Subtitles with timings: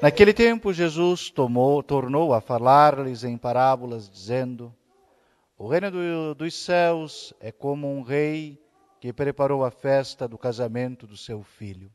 [0.00, 4.74] Naquele tempo, Jesus tomou, tornou a falar-lhes em parábolas, dizendo:
[5.58, 8.58] O reino do, dos céus é como um rei
[9.00, 11.92] que preparou a festa do casamento do seu filho.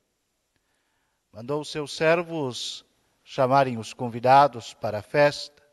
[1.32, 2.86] Mandou seus servos
[3.24, 5.64] chamarem os convidados para a festa,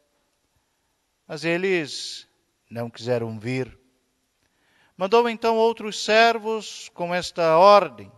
[1.26, 2.28] mas eles
[2.70, 3.78] não quiseram vir.
[4.96, 8.10] Mandou então outros servos com esta ordem: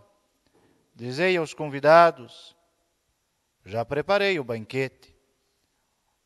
[1.01, 2.55] Dizei aos convidados:
[3.65, 5.15] Já preparei o banquete.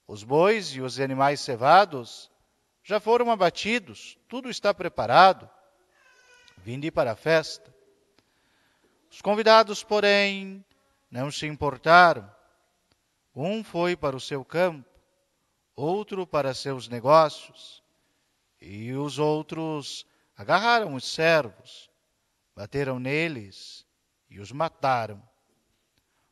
[0.06, 2.30] Os bois e os animais cevados
[2.84, 5.50] já foram abatidos, tudo está preparado.
[6.58, 7.74] Vinde para a festa.
[9.10, 10.62] Os convidados, porém,
[11.10, 12.30] não se importaram.
[13.34, 14.90] Um foi para o seu campo,
[15.74, 17.82] outro para seus negócios,
[18.60, 20.06] e os outros
[20.36, 21.90] agarraram os servos,
[22.54, 23.85] bateram neles
[24.36, 25.24] e os mataram.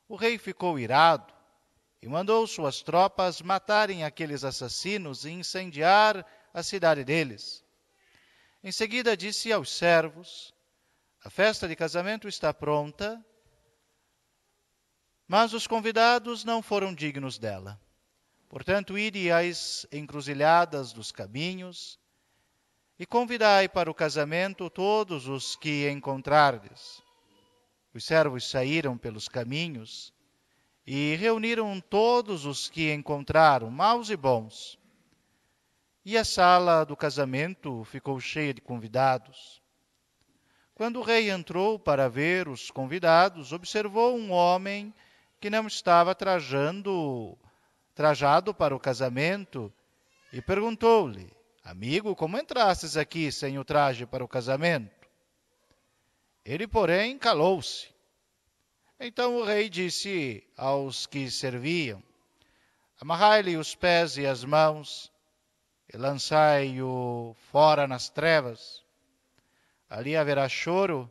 [0.09, 1.34] O rei ficou irado
[2.02, 7.64] e mandou suas tropas matarem aqueles assassinos e incendiar a cidade deles.
[8.62, 10.54] Em seguida disse aos servos:
[11.23, 13.26] A festa de casamento está pronta,
[15.26, 17.80] mas os convidados não foram dignos dela.
[18.50, 21.98] Portanto, ide às encruzilhadas dos caminhos
[23.00, 27.03] e convidai para o casamento todos os que encontrardes.
[27.94, 30.11] Os servos saíram pelos caminhos
[30.86, 34.80] e reuniram todos os que encontraram, maus e bons.
[36.03, 39.61] E a sala do casamento ficou cheia de convidados.
[40.73, 44.94] Quando o rei entrou para ver os convidados, observou um homem
[45.39, 47.38] que não estava trajando,
[47.94, 49.71] trajado para o casamento
[50.31, 51.31] e perguntou-lhe:
[51.64, 55.03] Amigo, como entrastes aqui sem o traje para o casamento?
[56.45, 57.88] Ele, porém, calou-se.
[58.99, 62.04] Então o rei disse aos que serviam:
[62.99, 65.11] Amarrai-lhe os pés e as mãos
[65.93, 68.83] e lançai-o fora nas trevas.
[69.89, 71.09] Ali haverá choro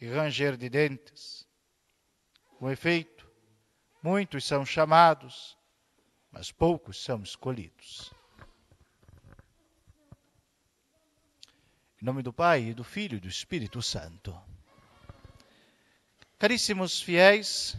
[0.00, 1.46] e ranger de dentes.
[2.58, 3.30] Com efeito,
[4.02, 5.56] muitos são chamados,
[6.30, 8.12] mas poucos são escolhidos.
[12.00, 14.38] Em nome do Pai, e do Filho e do Espírito Santo.
[16.38, 17.74] Caríssimos fiéis,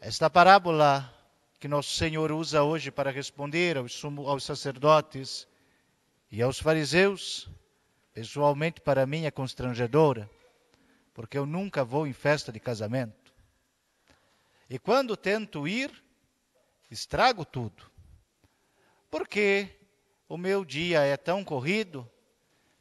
[0.00, 1.14] esta parábola
[1.60, 5.46] que nosso Senhor usa hoje para responder aos, aos sacerdotes
[6.28, 7.48] e aos fariseus,
[8.12, 10.28] pessoalmente para mim é constrangedora,
[11.14, 13.32] porque eu nunca vou em festa de casamento.
[14.68, 15.92] E quando tento ir,
[16.90, 17.88] estrago tudo.
[19.08, 19.78] Porque
[20.28, 22.10] o meu dia é tão corrido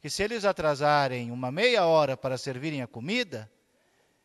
[0.05, 3.51] que se eles atrasarem uma meia hora para servirem a comida,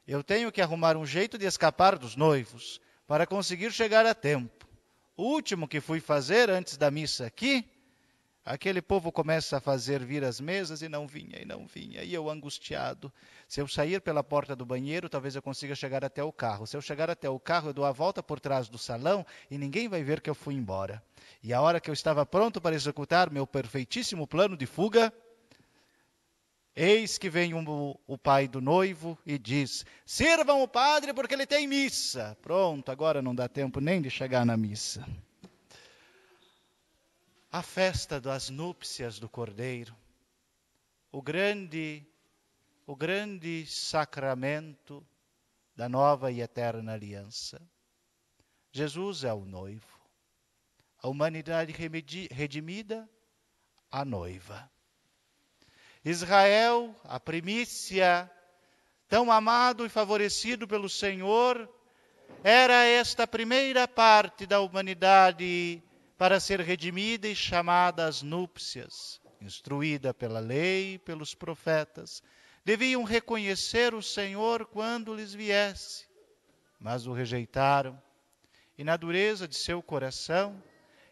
[0.06, 4.68] eu tenho que arrumar um jeito de escapar dos noivos para conseguir chegar a tempo.
[5.16, 7.66] O último que fui fazer antes da missa aqui,
[8.44, 12.12] aquele povo começa a fazer vir as mesas e não vinha, e não vinha, e
[12.12, 13.10] eu angustiado.
[13.48, 16.66] Se eu sair pela porta do banheiro, talvez eu consiga chegar até o carro.
[16.66, 19.56] Se eu chegar até o carro, eu dou a volta por trás do salão e
[19.56, 21.02] ninguém vai ver que eu fui embora.
[21.42, 25.10] E a hora que eu estava pronto para executar meu perfeitíssimo plano de fuga,
[26.74, 31.46] eis que vem um, o pai do noivo e diz: Sirvam o padre porque ele
[31.46, 32.36] tem missa.
[32.42, 35.06] Pronto, agora não dá tempo nem de chegar na missa.
[37.52, 39.94] A festa das núpcias do Cordeiro,
[41.10, 42.06] o grande,
[42.86, 45.04] o grande sacramento
[45.74, 47.60] da nova e eterna aliança.
[48.72, 50.00] Jesus é o noivo
[51.02, 51.72] a humanidade
[52.30, 53.08] redimida,
[53.90, 54.70] a noiva.
[56.04, 58.30] Israel, a primícia,
[59.08, 61.68] tão amado e favorecido pelo Senhor,
[62.42, 65.82] era esta primeira parte da humanidade
[66.16, 72.22] para ser redimida e chamada às núpcias, instruída pela lei e pelos profetas.
[72.64, 76.06] Deviam reconhecer o Senhor quando lhes viesse,
[76.78, 78.00] mas o rejeitaram,
[78.78, 80.62] e na dureza de seu coração,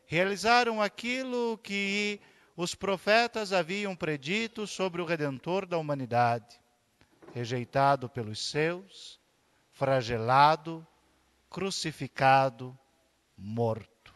[0.06, 2.20] realizaram aquilo que
[2.60, 6.60] os profetas haviam predito sobre o redentor da humanidade,
[7.32, 9.20] rejeitado pelos seus,
[9.70, 10.84] fragelado,
[11.48, 12.76] crucificado,
[13.36, 14.12] morto.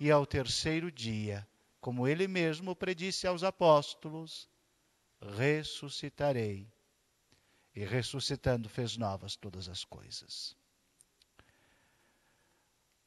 [0.00, 1.46] E ao terceiro dia,
[1.80, 4.48] como ele mesmo predisse aos apóstolos,
[5.20, 6.66] ressuscitarei.
[7.72, 10.56] E ressuscitando fez novas todas as coisas.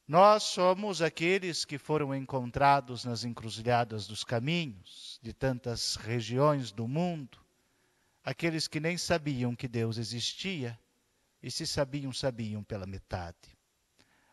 [0.05, 7.39] Nós somos aqueles que foram encontrados nas encruzilhadas dos caminhos de tantas regiões do mundo,
[8.21, 10.77] aqueles que nem sabiam que Deus existia
[11.41, 13.57] e se sabiam, sabiam pela metade.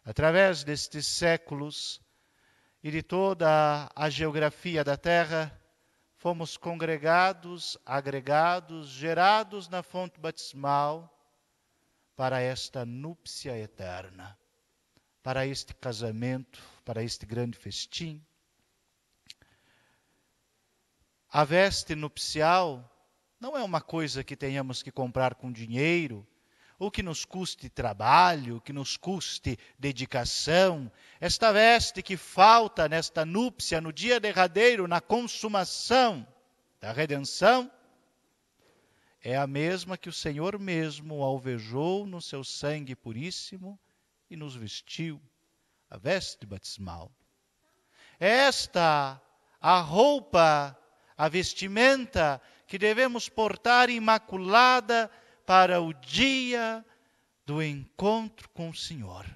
[0.05, 2.01] Através destes séculos
[2.83, 5.57] e de toda a geografia da Terra,
[6.17, 11.17] fomos congregados, agregados, gerados na fonte batismal
[12.17, 14.37] para esta núpcia eterna,
[15.23, 18.25] para este casamento, para este grande festim.
[21.29, 22.91] A veste nupcial
[23.39, 26.27] não é uma coisa que tenhamos que comprar com dinheiro,
[26.79, 30.91] ou que nos custe trabalho, que nos custe dedicação.
[31.21, 36.27] Esta veste que falta nesta núpcia, no dia derradeiro, na consumação
[36.81, 37.71] da redenção,
[39.23, 43.79] é a mesma que o Senhor mesmo alvejou no seu sangue puríssimo
[44.31, 45.21] e nos vestiu,
[45.91, 47.13] a veste batismal.
[48.19, 49.21] Esta
[49.61, 50.77] a roupa,
[51.17, 55.11] a vestimenta que devemos portar imaculada
[55.45, 56.85] para o dia
[57.45, 59.27] do encontro com o Senhor.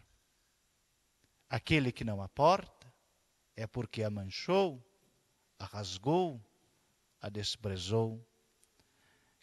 [1.51, 2.93] Aquele que não a porta
[3.55, 4.83] é porque a manchou,
[5.59, 6.41] a rasgou,
[7.21, 8.27] a desprezou.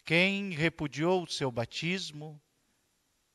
[0.04, 2.40] Quem repudiou o seu batismo,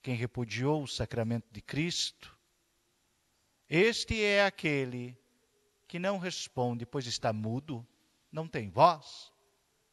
[0.07, 2.33] quem repudiou o sacramento de Cristo,
[3.69, 5.19] este é aquele
[5.85, 7.85] que não responde, pois está mudo,
[8.31, 9.33] não tem voz,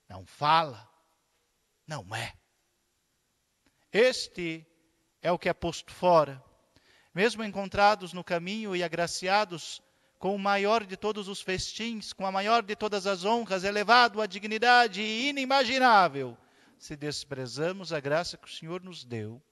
[0.09, 0.89] não fala,
[1.85, 2.33] não é.
[3.93, 4.65] Este
[5.21, 6.41] é o que é posto fora.
[7.13, 9.83] Mesmo encontrados no caminho e agraciados
[10.21, 14.23] com o maior de todos os festins, com a maior de todas as honras, elevado
[14.23, 16.39] à dignidade inimaginável,
[16.79, 19.43] se desprezamos a graça que o Senhor nos deu,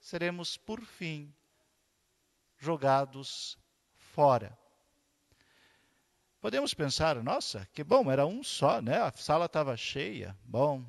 [0.00, 1.34] seremos, por fim,
[2.56, 3.58] jogados
[3.96, 4.56] fora.
[6.40, 8.98] Podemos pensar, nossa, que bom, era um só, né?
[8.98, 10.38] A sala estava cheia.
[10.44, 10.86] Bom,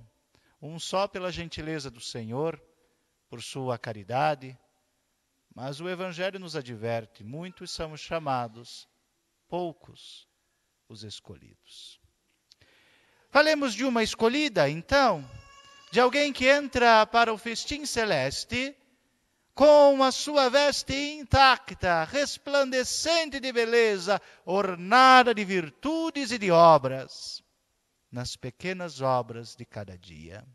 [0.62, 2.62] um só pela gentileza do Senhor,
[3.28, 4.58] por sua caridade.
[5.54, 8.88] Mas o Evangelho nos adverte: muitos são os chamados,
[9.48, 10.28] poucos
[10.88, 12.00] os escolhidos.
[13.32, 15.30] Falemos de uma escolhida, então,
[15.92, 18.76] de alguém que entra para o festim celeste
[19.60, 27.44] com a sua veste intacta, resplandecente de beleza, ornada de virtudes e de obras,
[28.10, 30.48] nas pequenas obras de cada dia.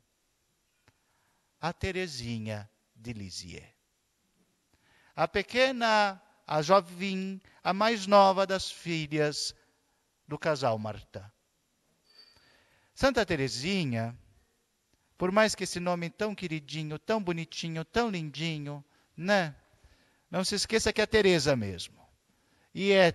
[1.61, 2.67] A Terezinha
[2.97, 3.69] de Lisieux.
[5.15, 9.55] A pequena, a jovem, a mais nova das filhas
[10.27, 11.31] do casal Marta.
[12.95, 14.19] Santa Terezinha,
[15.19, 18.83] por mais que esse nome tão queridinho, tão bonitinho, tão lindinho,
[19.17, 19.55] né?
[20.31, 22.03] Não se esqueça que é Teresa mesmo.
[22.75, 23.13] E é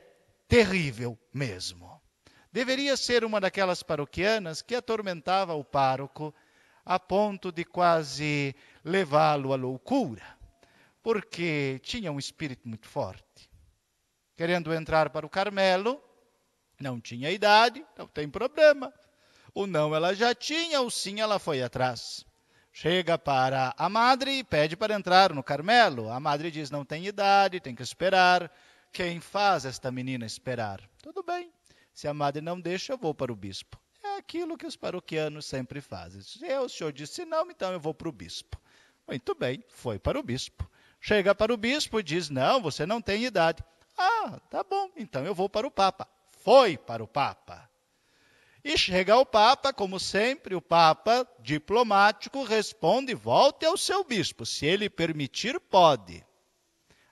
[0.48, 2.01] terrível mesmo.
[2.51, 6.34] Deveria ser uma daquelas paroquianas que atormentava o pároco
[6.84, 10.24] a ponto de quase levá-lo à loucura,
[11.04, 13.50] porque tinha um espírito muito forte.
[14.36, 16.01] Querendo entrar para o Carmelo,
[16.80, 18.92] não tinha idade, não tem problema.
[19.54, 22.25] O não ela já tinha, o sim ela foi atrás.
[22.81, 26.09] Chega para a madre e pede para entrar no Carmelo.
[26.09, 28.49] A madre diz: não tem idade, tem que esperar.
[28.93, 30.79] Quem faz esta menina esperar?
[31.03, 31.51] Tudo bem.
[31.93, 33.77] Se a madre não deixa, eu vou para o bispo.
[34.01, 36.21] É aquilo que os paroquianos sempre fazem.
[36.21, 38.57] Se o senhor disse não, então eu vou para o bispo.
[39.05, 40.65] Muito bem, foi para o bispo.
[41.01, 43.62] Chega para o bispo e diz: Não, você não tem idade.
[43.98, 46.07] Ah, tá bom, então eu vou para o Papa.
[46.29, 47.68] Foi para o Papa.
[48.63, 54.46] E chega ao Papa, como sempre, o Papa, diplomático, responde: volte ao seu bispo.
[54.46, 56.25] Se ele permitir, pode.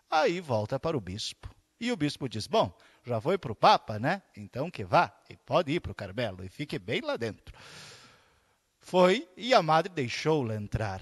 [0.09, 1.49] Aí volta para o bispo.
[1.79, 2.75] E o bispo diz: Bom,
[3.05, 4.21] já foi para o Papa, né?
[4.35, 7.57] Então que vá, e pode ir para o Carmelo, e fique bem lá dentro.
[8.79, 11.01] Foi e a madre deixou-la entrar.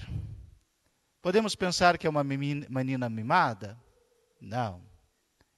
[1.22, 3.80] Podemos pensar que é uma menina mimada?
[4.40, 4.84] Não.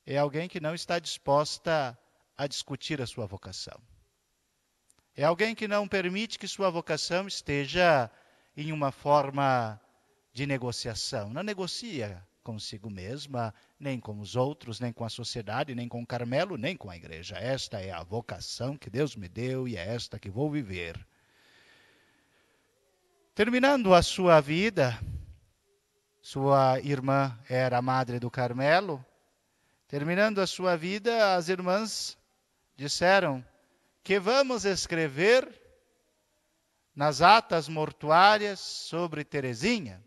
[0.05, 1.97] É alguém que não está disposta
[2.37, 3.77] a discutir a sua vocação.
[5.19, 8.07] É alguém que não permite que sua vocação esteja
[8.55, 9.81] em uma forma
[10.31, 11.31] de negociação.
[11.31, 16.05] Não negocia consigo mesma, nem com os outros, nem com a sociedade, nem com o
[16.05, 17.35] Carmelo, nem com a igreja.
[17.35, 21.03] Esta é a vocação que Deus me deu e é esta que vou viver.
[23.33, 24.99] Terminando a sua vida,
[26.21, 29.03] sua irmã era a madre do Carmelo.
[29.87, 32.15] Terminando a sua vida, as irmãs
[32.75, 33.43] disseram:
[34.07, 35.45] que vamos escrever
[36.95, 40.01] nas atas mortuárias sobre Terezinha.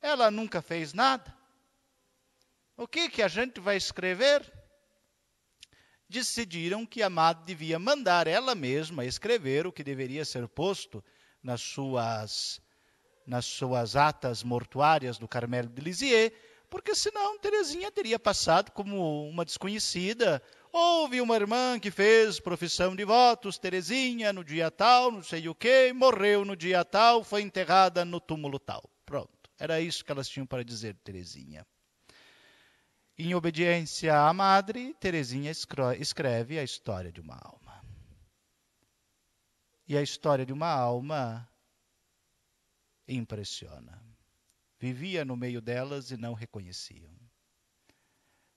[0.00, 1.36] Ela nunca fez nada.
[2.76, 4.48] O que, que a gente vai escrever?
[6.08, 11.04] Decidiram que a madre devia mandar ela mesma escrever o que deveria ser posto
[11.42, 12.62] nas suas,
[13.26, 16.32] nas suas atas mortuárias do Carmelo de Lisieux,
[16.70, 20.40] porque senão Terezinha teria passado como uma desconhecida.
[20.78, 25.54] Houve uma irmã que fez profissão de votos, Terezinha, no dia tal, não sei o
[25.54, 28.82] quê, morreu no dia tal, foi enterrada no túmulo tal.
[29.06, 31.66] Pronto, era isso que elas tinham para dizer Terezinha.
[33.16, 35.50] Em obediência à madre, Terezinha
[35.98, 37.82] escreve a história de uma alma.
[39.88, 41.48] E a história de uma alma
[43.08, 43.98] impressiona.
[44.78, 47.16] Vivia no meio delas e não reconheciam.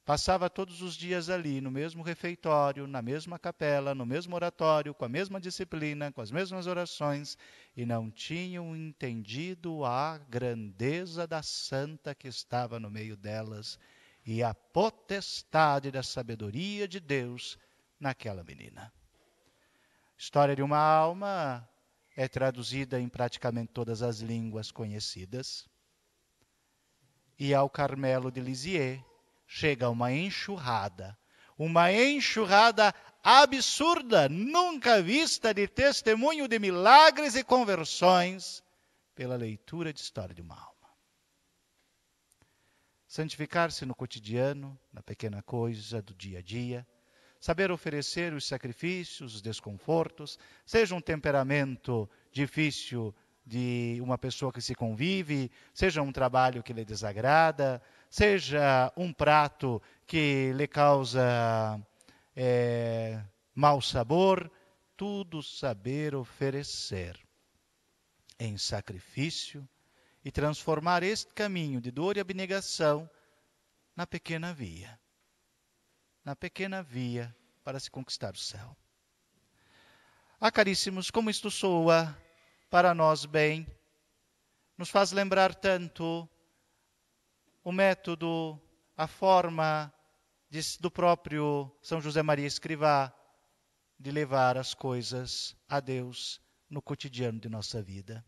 [0.10, 5.06] Passava todos os dias ali, no mesmo refeitório, na mesma capela, no mesmo oratório, com
[5.06, 7.38] a mesma disciplina, com as mesmas orações,
[7.78, 13.78] e não tinham entendido a grandeza da santa que estava no meio delas
[14.26, 17.60] e a potestade da sabedoria de Deus
[18.00, 18.92] naquela menina.
[20.18, 21.70] História de uma alma
[22.18, 25.70] é traduzida em praticamente todas as línguas conhecidas.
[27.38, 29.08] E ao Carmelo de Lisieux
[29.52, 31.18] chega uma enxurrada,
[31.58, 38.64] uma enxurrada absurda, nunca vista de testemunho de milagres e conversões
[39.16, 40.70] pela leitura de história de uma alma.
[43.08, 46.88] Santificar-se no cotidiano, na pequena coisa do dia a dia,
[47.40, 54.76] saber oferecer os sacrifícios, os desconfortos, seja um temperamento difícil de uma pessoa que se
[54.76, 61.80] convive, seja um trabalho que lhe desagrada, seja um prato que lhe causa
[62.36, 63.24] é,
[63.54, 64.52] mau sabor,
[64.98, 67.20] tudo saber oferecer
[68.40, 69.68] em sacrifício
[70.24, 73.10] e transformar este caminho de dor e abnegação
[73.96, 75.00] na pequena via.
[76.24, 78.76] Na pequena via para se conquistar o céu.
[80.40, 82.18] Ah, caríssimos, como isto soa
[82.70, 83.68] para nós bem,
[84.78, 86.30] nos faz lembrar tanto
[87.70, 88.60] o método,
[88.98, 89.94] a forma
[90.50, 93.14] de, do próprio São José Maria Escrivá
[94.00, 98.26] de levar as coisas a Deus no cotidiano de nossa vida.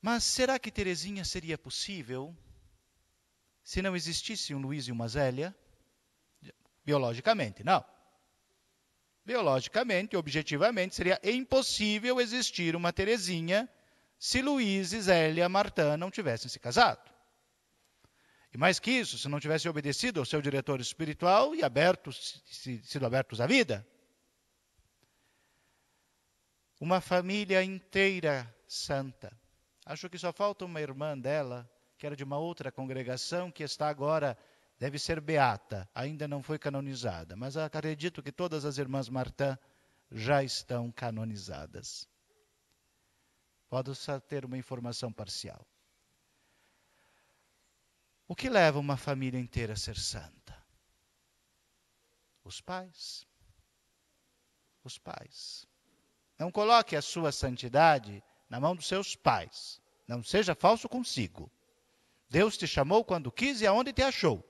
[0.00, 2.34] Mas será que Terezinha seria possível
[3.62, 5.54] se não existisse um Luiz e uma Zélia?
[6.82, 7.84] Biologicamente, não.
[9.26, 13.68] Biologicamente, objetivamente, seria impossível existir uma Terezinha
[14.20, 17.10] se Luiz e Zélia Martã não tivessem se casado.
[18.54, 22.40] E mais que isso, se não tivessem obedecido ao seu diretor espiritual e abertos,
[22.84, 23.84] sido abertos à vida.
[26.80, 29.36] Uma família inteira santa
[29.90, 33.88] Acho que só falta uma irmã dela, que era de uma outra congregação, que está
[33.88, 34.36] agora,
[34.78, 37.34] deve ser beata, ainda não foi canonizada.
[37.34, 39.58] Mas acredito que todas as irmãs Martã
[40.10, 42.06] já estão canonizadas.
[43.70, 45.64] Pode só ter uma informação parcial.
[48.26, 50.60] O que leva uma família inteira a ser santa?
[52.42, 53.24] Os pais.
[54.82, 55.68] Os pais.
[56.36, 59.80] Não coloque a sua santidade na mão dos seus pais.
[60.08, 61.48] Não seja falso consigo.
[62.28, 64.44] Deus te chamou quando quis e aonde te achou.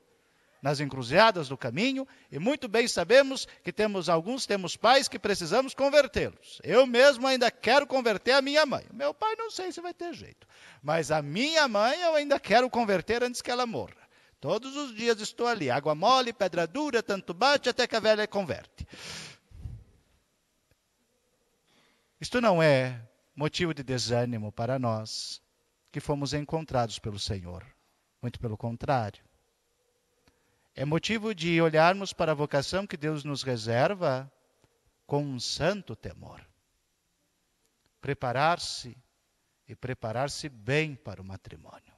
[0.62, 5.73] Nas encruzilhadas do caminho, e muito bem sabemos que temos alguns temos pais que precisamos
[5.73, 6.61] convertê-los.
[6.62, 8.85] Eu mesmo ainda quero converter a minha mãe.
[8.93, 10.47] Meu pai não sei se vai ter jeito,
[10.83, 14.00] mas a minha mãe eu ainda quero converter antes que ela morra.
[14.38, 18.26] Todos os dias estou ali, água mole, pedra dura, tanto bate até que a velha
[18.26, 18.87] converte.
[22.21, 23.00] Isto não é
[23.35, 25.40] motivo de desânimo para nós
[25.90, 27.67] que fomos encontrados pelo Senhor.
[28.21, 29.25] Muito pelo contrário.
[30.80, 34.32] É motivo de olharmos para a vocação que Deus nos reserva
[35.06, 36.40] com um santo temor.
[38.00, 38.96] Preparar-se
[39.68, 41.94] e preparar-se bem para o matrimônio.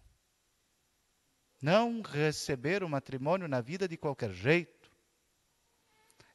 [1.62, 4.90] Não receber o matrimônio na vida de qualquer jeito.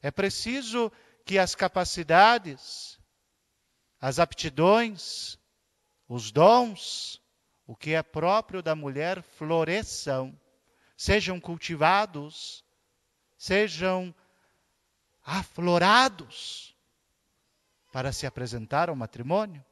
[0.00, 0.90] É preciso
[1.26, 2.98] que as capacidades,
[4.00, 5.38] as aptidões,
[6.08, 7.20] os dons,
[7.66, 10.34] o que é próprio da mulher floresçam,
[10.98, 12.64] sejam cultivados,
[13.36, 14.12] sejam
[15.22, 16.76] aflorados
[17.92, 19.64] para se apresentar ao matrimônio.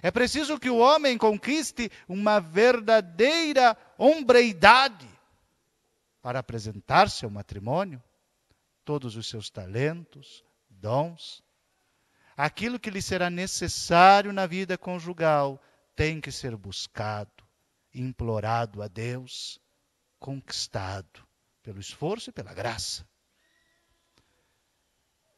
[0.00, 5.08] É preciso que o homem conquiste uma verdadeira hombreidade
[6.22, 8.00] para apresentar-se ao matrimônio,
[8.84, 11.42] todos os seus talentos, dons,
[12.36, 15.60] aquilo que lhe será necessário na vida conjugal
[15.96, 17.44] tem que ser buscado,
[17.92, 19.60] implorado a Deus,
[20.18, 21.26] conquistado
[21.62, 23.06] pelo esforço e pela graça.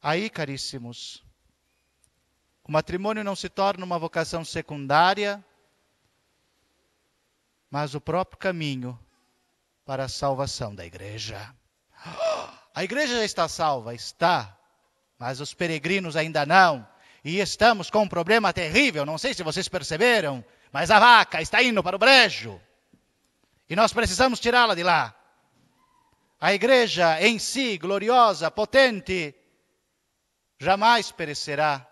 [0.03, 1.23] Aí, caríssimos,
[2.65, 5.45] O matrimônio não se torna uma vocação secundária,
[7.71, 8.99] mas o próprio caminho
[9.85, 11.55] para a salvação da igreja.
[12.73, 13.93] A igreja já está salva?
[13.93, 14.57] Está,
[15.19, 16.87] mas os peregrinos ainda não.
[17.25, 21.61] E estamos com um problema terrível, não sei se vocês perceberam, mas a vaca está
[21.61, 22.61] indo para o brejo.
[23.71, 25.17] E nós precisamos tirá-la de lá.
[26.41, 29.33] A igreja em si, gloriosa, potente,
[30.59, 31.89] jamais perecerá.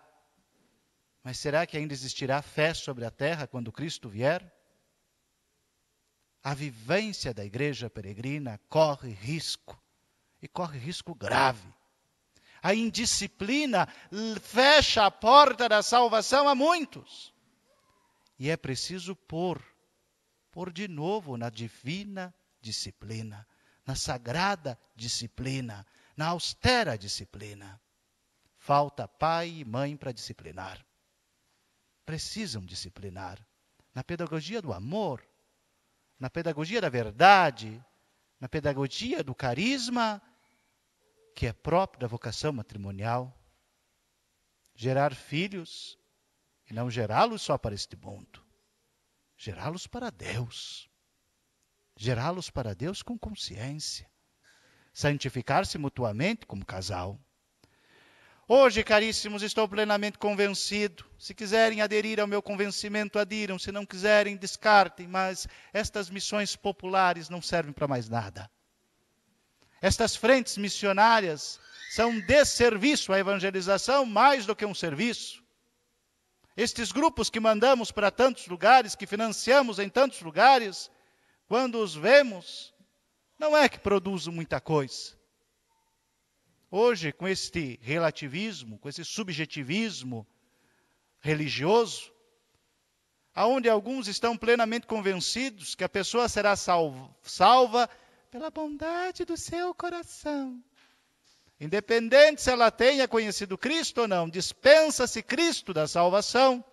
[1.23, 4.53] Mas será que ainda existirá fé sobre a terra quando Cristo vier?
[6.43, 9.81] A vivência da igreja peregrina corre risco,
[10.41, 11.73] e corre risco grave.
[12.61, 13.87] A indisciplina
[14.41, 17.33] fecha a porta da salvação a muitos.
[18.37, 19.63] E é preciso pôr,
[20.59, 23.47] pôr de novo na divina disciplina,
[23.85, 25.87] na sagrada disciplina,
[26.17, 27.81] na austera disciplina.
[28.57, 30.85] Falta pai e mãe para disciplinar.
[32.05, 33.39] Precisam disciplinar.
[33.95, 35.25] Na pedagogia do amor,
[36.19, 37.81] na pedagogia da verdade,
[38.37, 40.21] na pedagogia do carisma,
[41.37, 43.33] que é próprio da vocação matrimonial.
[44.75, 45.97] Gerar filhos
[46.69, 48.48] e não gerá-los só para este mundo,
[49.39, 50.89] gerá-los para Deus.
[51.95, 54.05] Gerá-los para Deus com consciência.
[54.93, 57.17] Santificar-se mutuamente como casal.
[58.47, 61.05] Hoje, caríssimos, estou plenamente convencido.
[61.17, 63.57] Se quiserem aderir ao meu convencimento, adiram.
[63.57, 65.07] Se não quiserem, descartem.
[65.07, 68.51] Mas estas missões populares não servem para mais nada.
[69.81, 71.59] Estas frentes missionárias
[71.91, 75.41] são um desserviço à evangelização mais do que um serviço.
[76.61, 80.91] Estes grupos que mandamos para tantos lugares, que financiamos em tantos lugares,
[81.47, 82.73] quando os vemos,
[83.39, 85.17] não é que produzem muita coisa.
[86.69, 90.27] Hoje, com este relativismo, com esse subjetivismo
[91.21, 92.11] religioso,
[93.33, 97.89] aonde alguns estão plenamente convencidos que a pessoa será salva, salva
[98.29, 100.61] pela bondade do seu coração.
[101.59, 106.63] Independente se ela tenha conhecido Cristo ou não, dispensa-se Cristo da salvação.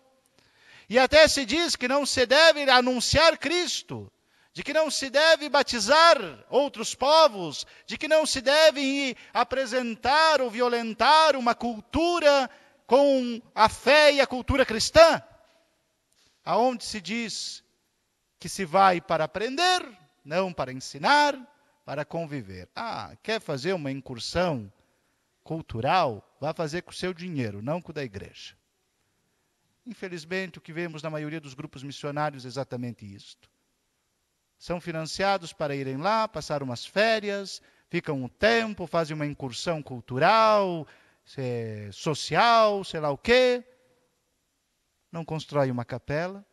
[0.88, 4.10] E até se diz que não se deve anunciar Cristo,
[4.52, 6.16] de que não se deve batizar
[6.48, 12.48] outros povos, de que não se deve apresentar ou violentar uma cultura
[12.86, 15.20] com a fé e a cultura cristã.
[16.44, 17.64] Aonde se diz
[18.38, 19.82] que se vai para aprender,
[20.24, 21.36] não para ensinar,
[21.84, 22.68] para conviver.
[22.76, 24.72] Ah, quer fazer uma incursão
[25.46, 28.56] cultural, vá fazer com o seu dinheiro, não com o da igreja.
[29.86, 33.48] Infelizmente, o que vemos na maioria dos grupos missionários é exatamente isto.
[34.58, 40.84] São financiados para irem lá, passar umas férias, ficam um tempo, fazem uma incursão cultural,
[41.92, 43.62] social, sei lá o quê.
[45.12, 46.44] Não constroem uma capela,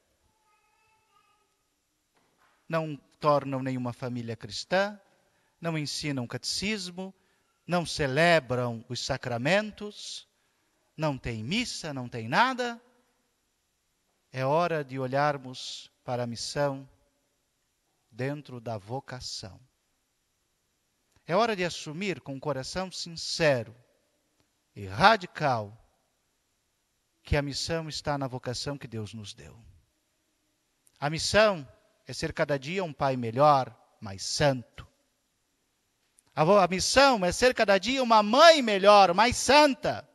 [2.69, 4.99] não tornam nenhuma família cristã,
[5.59, 7.11] não ensinam catecismo,
[7.65, 10.27] não celebram os sacramentos,
[10.95, 12.81] não tem missa, não tem nada.
[14.31, 16.87] É hora de olharmos para a missão
[18.11, 19.59] dentro da vocação.
[21.25, 23.75] É hora de assumir com um coração sincero
[24.75, 25.79] e radical
[27.23, 29.57] que a missão está na vocação que Deus nos deu.
[30.99, 31.67] A missão
[32.05, 34.87] é ser cada dia um pai melhor, mais santo.
[36.35, 40.07] A, missão é ser cada dia uma mãe melhor, mais santa.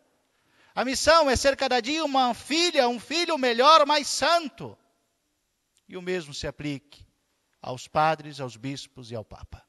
[0.75, 4.77] A missão é ser cada dia uma filha, um filho melhor, mais santo.
[5.89, 7.07] E o mesmo se aplique
[7.63, 9.65] aos padres, aos bispos e ao Papa.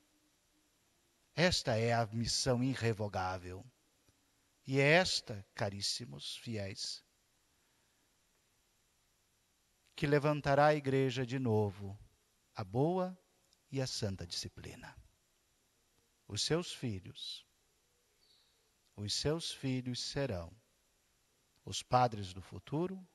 [1.36, 3.64] Esta é a missão irrevogável.
[4.66, 7.04] E é esta, caríssimos fiéis,
[9.96, 11.98] que levantará a igreja de novo,
[12.56, 13.18] a boa
[13.72, 14.96] e a santa disciplina
[16.30, 17.44] os seus filhos.
[18.96, 20.54] Os seus filhos serão
[21.66, 23.06] os padres do futuro,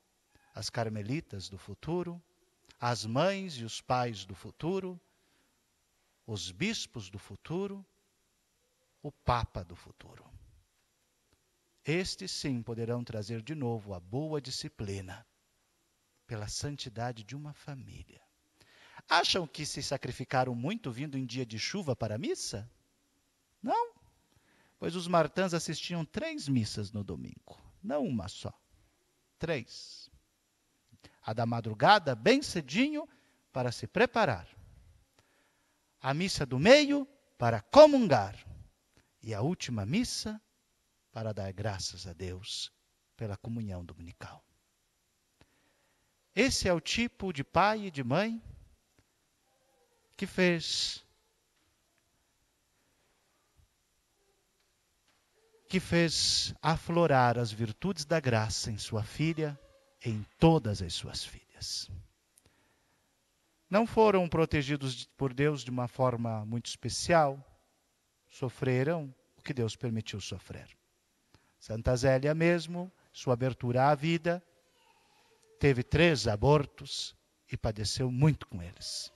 [0.53, 2.21] as carmelitas do futuro,
[2.81, 5.01] as mães e os pais do futuro,
[6.27, 7.87] os bispos do futuro,
[9.01, 10.25] o Papa do futuro.
[11.85, 15.25] Estes sim poderão trazer de novo a boa disciplina
[16.27, 18.21] pela santidade de uma família.
[19.09, 22.69] Acham que se sacrificaram muito vindo em dia de chuva para a missa?
[23.65, 23.95] Não.
[24.79, 28.53] Pois os martãs assistiam três missas no domingo, não uma só.
[29.39, 30.11] Três.
[31.23, 33.09] A da madrugada, bem cedinho,
[33.51, 34.47] para se preparar.
[36.03, 38.37] A missa do meio, para comungar.
[39.23, 40.39] E a última missa,
[41.11, 42.71] para dar graças a Deus
[43.17, 44.45] pela comunhão dominical.
[46.35, 48.43] Esse é o tipo de pai e de mãe
[50.17, 51.03] que fez
[55.75, 59.59] que fez aflorar as virtudes da graça em sua filha,
[60.05, 61.91] em todas as suas filhas.
[63.69, 67.45] Não foram protegidos por Deus de uma forma muito especial,
[68.31, 70.69] sofreram o que Deus permitiu sofrer.
[71.59, 74.41] Santa Zélia mesmo, sua abertura à vida,
[75.59, 77.17] teve três abortos
[77.51, 79.13] e padeceu muito com eles.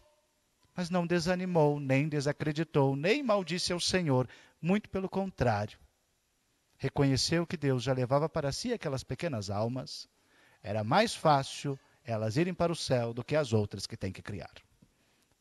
[0.75, 4.29] Mas não desanimou, nem desacreditou, nem maldisse ao Senhor,
[4.61, 5.79] muito pelo contrário
[6.79, 10.09] reconheceu que Deus já levava para si aquelas pequenas almas,
[10.63, 14.23] era mais fácil elas irem para o céu do que as outras que tem que
[14.23, 14.55] criar.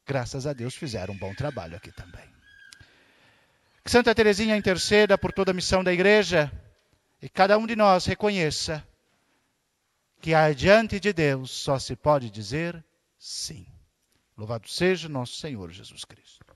[0.06, 2.28] Graças a Deus fizeram um bom trabalho aqui também.
[3.84, 6.52] Que Santa Teresinha interceda por toda a missão da igreja
[7.22, 8.86] e cada um de nós reconheça
[10.20, 12.84] que adiante de Deus só se pode dizer
[13.18, 13.66] sim.
[14.36, 16.47] Louvado seja nosso Senhor Jesus Cristo.